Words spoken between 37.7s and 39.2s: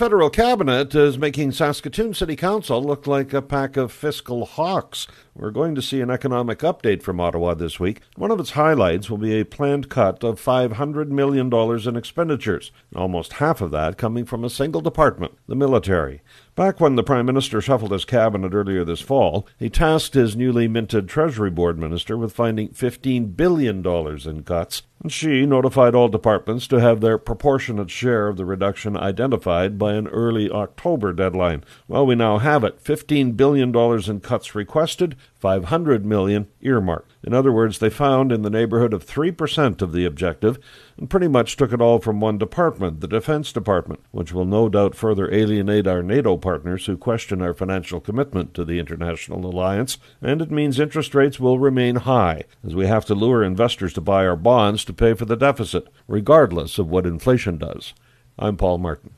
they found in the neighborhood of